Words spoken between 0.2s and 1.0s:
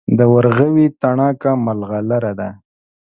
ورغوي